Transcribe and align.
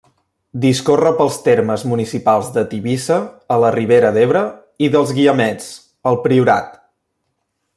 Discorre 0.61 1.09
pels 1.17 1.35
termes 1.47 1.83
municipals 1.91 2.49
de 2.55 2.63
Tivissa, 2.71 3.17
a 3.57 3.59
la 3.65 3.71
Ribera 3.77 4.11
d'Ebre, 4.17 4.41
i 4.87 4.93
dels 4.97 5.13
Guiamets, 5.19 5.69
al 6.13 6.19
Priorat. 6.25 6.75